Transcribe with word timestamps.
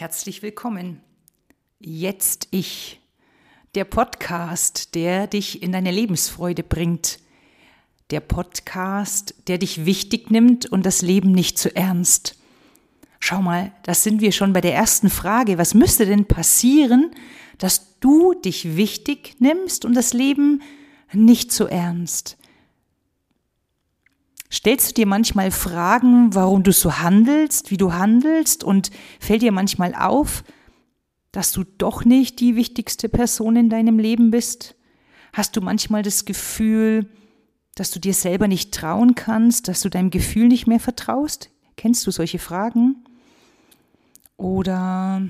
Herzlich 0.00 0.42
willkommen. 0.42 1.00
Jetzt 1.80 2.46
ich. 2.52 3.00
Der 3.74 3.82
Podcast, 3.82 4.94
der 4.94 5.26
dich 5.26 5.60
in 5.60 5.72
deine 5.72 5.90
Lebensfreude 5.90 6.62
bringt. 6.62 7.18
Der 8.12 8.20
Podcast, 8.20 9.34
der 9.48 9.58
dich 9.58 9.86
wichtig 9.86 10.30
nimmt 10.30 10.66
und 10.66 10.86
das 10.86 11.02
Leben 11.02 11.32
nicht 11.32 11.58
zu 11.58 11.74
ernst. 11.74 12.38
Schau 13.18 13.42
mal, 13.42 13.72
das 13.82 14.04
sind 14.04 14.20
wir 14.20 14.30
schon 14.30 14.52
bei 14.52 14.60
der 14.60 14.76
ersten 14.76 15.10
Frage. 15.10 15.58
Was 15.58 15.74
müsste 15.74 16.06
denn 16.06 16.26
passieren, 16.26 17.10
dass 17.58 17.98
du 17.98 18.34
dich 18.34 18.76
wichtig 18.76 19.34
nimmst 19.40 19.84
und 19.84 19.94
das 19.94 20.12
Leben 20.12 20.62
nicht 21.12 21.50
zu 21.50 21.66
ernst? 21.66 22.37
Stellst 24.50 24.90
du 24.90 24.94
dir 24.94 25.06
manchmal 25.06 25.50
Fragen, 25.50 26.34
warum 26.34 26.62
du 26.62 26.72
so 26.72 26.98
handelst, 26.98 27.70
wie 27.70 27.76
du 27.76 27.92
handelst 27.92 28.64
und 28.64 28.90
fällt 29.20 29.42
dir 29.42 29.52
manchmal 29.52 29.94
auf, 29.94 30.42
dass 31.32 31.52
du 31.52 31.64
doch 31.64 32.04
nicht 32.04 32.40
die 32.40 32.56
wichtigste 32.56 33.08
Person 33.08 33.56
in 33.56 33.68
deinem 33.68 33.98
Leben 33.98 34.30
bist? 34.30 34.74
Hast 35.34 35.56
du 35.56 35.60
manchmal 35.60 36.02
das 36.02 36.24
Gefühl, 36.24 37.10
dass 37.74 37.90
du 37.90 38.00
dir 38.00 38.14
selber 38.14 38.48
nicht 38.48 38.72
trauen 38.72 39.14
kannst, 39.14 39.68
dass 39.68 39.82
du 39.82 39.90
deinem 39.90 40.10
Gefühl 40.10 40.48
nicht 40.48 40.66
mehr 40.66 40.80
vertraust? 40.80 41.50
Kennst 41.76 42.06
du 42.06 42.10
solche 42.10 42.38
Fragen? 42.38 43.04
Oder 44.38 45.22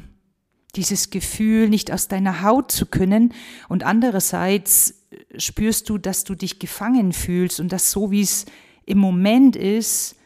dieses 0.77 1.11
Gefühl, 1.11 1.69
nicht 1.69 1.91
aus 1.91 2.09
deiner 2.09 2.43
Haut 2.43 2.71
zu 2.71 2.87
können 2.87 3.35
und 3.69 3.83
andererseits 3.83 4.95
spürst 5.37 5.89
du, 5.89 5.99
dass 5.99 6.25
du 6.25 6.35
dich 6.35 6.59
gefangen 6.59 7.13
fühlst 7.13 7.59
und 7.59 7.73
dass 7.73 7.91
so 7.91 8.11
wie 8.11 8.21
es 8.21 8.47
im 8.89 8.99
Moment 8.99 9.55
ist, 9.55 10.17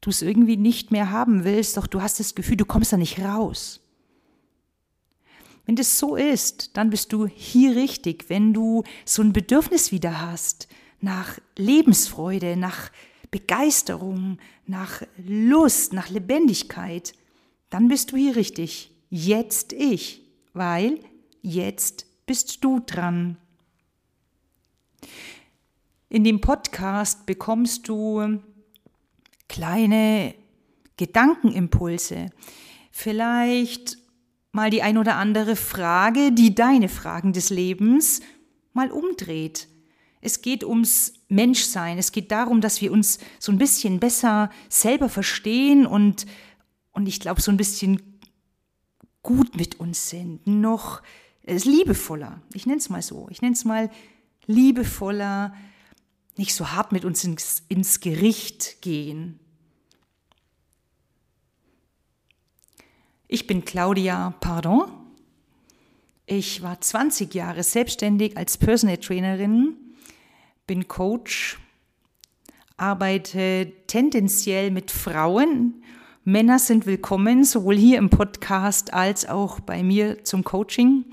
du 0.00 0.08
es 0.08 0.22
irgendwie 0.22 0.56
nicht 0.56 0.90
mehr 0.90 1.10
haben 1.10 1.44
willst, 1.44 1.76
doch 1.76 1.86
du 1.86 2.00
hast 2.00 2.18
das 2.20 2.34
Gefühl, 2.34 2.56
du 2.56 2.64
kommst 2.64 2.90
da 2.92 2.96
nicht 2.96 3.20
raus. 3.20 3.80
Wenn 5.66 5.76
das 5.76 5.98
so 5.98 6.16
ist, 6.16 6.76
dann 6.76 6.88
bist 6.88 7.12
du 7.12 7.26
hier 7.26 7.76
richtig, 7.76 8.30
wenn 8.30 8.54
du 8.54 8.82
so 9.04 9.20
ein 9.20 9.34
Bedürfnis 9.34 9.92
wieder 9.92 10.22
hast 10.22 10.68
nach 11.00 11.38
Lebensfreude, 11.58 12.56
nach 12.56 12.90
Begeisterung, 13.30 14.38
nach 14.66 15.02
Lust, 15.18 15.92
nach 15.92 16.08
Lebendigkeit, 16.08 17.12
dann 17.68 17.88
bist 17.88 18.12
du 18.12 18.16
hier 18.16 18.36
richtig. 18.36 18.90
Jetzt 19.10 19.74
ich, 19.74 20.22
weil 20.54 20.98
jetzt 21.42 22.06
bist 22.24 22.64
du 22.64 22.80
dran. 22.80 23.36
In 26.12 26.24
dem 26.24 26.42
Podcast 26.42 27.24
bekommst 27.24 27.88
du 27.88 28.38
kleine 29.48 30.34
Gedankenimpulse. 30.98 32.26
Vielleicht 32.90 33.96
mal 34.50 34.68
die 34.68 34.82
ein 34.82 34.98
oder 34.98 35.16
andere 35.16 35.56
Frage, 35.56 36.30
die 36.30 36.54
deine 36.54 36.90
Fragen 36.90 37.32
des 37.32 37.48
Lebens 37.48 38.20
mal 38.74 38.90
umdreht. 38.90 39.68
Es 40.20 40.42
geht 40.42 40.64
ums 40.64 41.14
Menschsein. 41.28 41.96
Es 41.96 42.12
geht 42.12 42.30
darum, 42.30 42.60
dass 42.60 42.82
wir 42.82 42.92
uns 42.92 43.18
so 43.38 43.50
ein 43.50 43.56
bisschen 43.56 43.98
besser 43.98 44.50
selber 44.68 45.08
verstehen 45.08 45.86
und, 45.86 46.26
und 46.90 47.06
ich 47.08 47.20
glaube, 47.20 47.40
so 47.40 47.50
ein 47.50 47.56
bisschen 47.56 48.20
gut 49.22 49.56
mit 49.56 49.80
uns 49.80 50.10
sind. 50.10 50.46
Noch 50.46 51.00
äh, 51.46 51.56
liebevoller. 51.56 52.42
Ich 52.52 52.66
nenne 52.66 52.80
es 52.80 52.90
mal 52.90 53.00
so. 53.00 53.28
Ich 53.30 53.40
nenne 53.40 53.54
es 53.54 53.64
mal 53.64 53.88
liebevoller, 54.44 55.54
nicht 56.36 56.54
so 56.54 56.70
hart 56.70 56.92
mit 56.92 57.04
uns 57.04 57.24
ins, 57.24 57.62
ins 57.68 58.00
Gericht 58.00 58.80
gehen. 58.80 59.38
Ich 63.28 63.46
bin 63.46 63.64
Claudia 63.64 64.34
Pardon. 64.40 64.90
Ich 66.26 66.62
war 66.62 66.80
20 66.80 67.34
Jahre 67.34 67.62
selbstständig 67.62 68.36
als 68.36 68.56
Personal 68.56 68.98
Trainerin, 68.98 69.76
bin 70.66 70.86
Coach, 70.86 71.58
arbeite 72.76 73.72
tendenziell 73.86 74.70
mit 74.70 74.90
Frauen. 74.90 75.82
Männer 76.24 76.58
sind 76.58 76.86
willkommen, 76.86 77.44
sowohl 77.44 77.76
hier 77.76 77.98
im 77.98 78.08
Podcast 78.08 78.92
als 78.92 79.28
auch 79.28 79.60
bei 79.60 79.82
mir 79.82 80.24
zum 80.24 80.44
Coaching. 80.44 81.04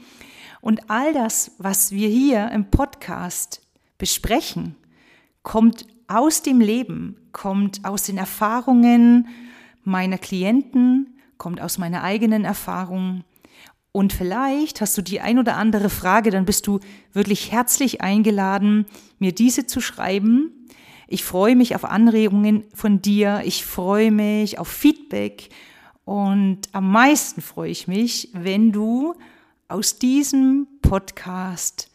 Und 0.61 0.89
all 0.89 1.13
das, 1.13 1.51
was 1.57 1.91
wir 1.91 2.09
hier 2.09 2.51
im 2.51 2.69
Podcast 2.69 3.61
besprechen, 3.97 4.75
kommt 5.49 5.87
aus 6.07 6.43
dem 6.43 6.61
Leben, 6.61 7.17
kommt 7.31 7.83
aus 7.83 8.03
den 8.03 8.19
Erfahrungen 8.19 9.29
meiner 9.83 10.19
Klienten, 10.19 11.17
kommt 11.39 11.59
aus 11.59 11.79
meiner 11.79 12.03
eigenen 12.03 12.45
Erfahrung. 12.45 13.23
Und 13.91 14.13
vielleicht 14.13 14.79
hast 14.79 14.95
du 14.95 15.01
die 15.01 15.21
ein 15.21 15.39
oder 15.39 15.57
andere 15.57 15.89
Frage, 15.89 16.29
dann 16.29 16.45
bist 16.45 16.67
du 16.67 16.79
wirklich 17.13 17.51
herzlich 17.51 17.99
eingeladen, 18.01 18.85
mir 19.17 19.31
diese 19.31 19.65
zu 19.65 19.81
schreiben. 19.81 20.51
Ich 21.07 21.23
freue 21.23 21.55
mich 21.55 21.73
auf 21.73 21.83
Anregungen 21.83 22.65
von 22.75 23.01
dir, 23.01 23.41
ich 23.43 23.65
freue 23.65 24.11
mich 24.11 24.59
auf 24.59 24.67
Feedback 24.67 25.49
und 26.05 26.69
am 26.73 26.91
meisten 26.91 27.41
freue 27.41 27.71
ich 27.71 27.87
mich, 27.87 28.29
wenn 28.33 28.71
du 28.71 29.15
aus 29.67 29.97
diesem 29.97 30.67
Podcast 30.83 31.89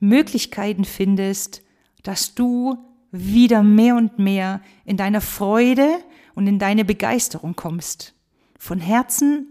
Möglichkeiten 0.00 0.86
findest, 0.86 1.60
dass 2.06 2.36
du 2.36 2.78
wieder 3.10 3.64
mehr 3.64 3.96
und 3.96 4.20
mehr 4.20 4.60
in 4.84 4.96
deiner 4.96 5.20
Freude 5.20 5.98
und 6.36 6.46
in 6.46 6.60
deine 6.60 6.84
Begeisterung 6.84 7.56
kommst. 7.56 8.14
Von 8.58 8.78
Herzen 8.78 9.48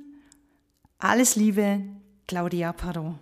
alles 0.98 1.36
Liebe, 1.36 1.82
Claudia 2.28 2.72
Pardon. 2.72 3.20